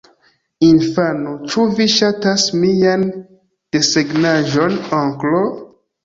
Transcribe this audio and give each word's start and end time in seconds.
Infano: 0.67 1.33
"Ĉu 1.49 1.65
vi 1.79 1.85
ŝatas 1.95 2.45
mian 2.61 3.03
desegnaĵon, 3.77 4.79
onklo?" 5.01 5.43